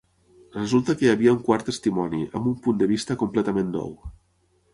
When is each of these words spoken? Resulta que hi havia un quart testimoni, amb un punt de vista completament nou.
Resulta 0.53 0.95
que 1.01 1.05
hi 1.07 1.11
havia 1.11 1.33
un 1.37 1.43
quart 1.49 1.67
testimoni, 1.71 2.23
amb 2.41 2.49
un 2.53 2.57
punt 2.65 2.81
de 2.81 2.89
vista 2.95 3.19
completament 3.25 3.71
nou. 3.79 3.95